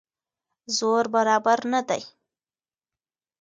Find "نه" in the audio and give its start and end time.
1.73-1.81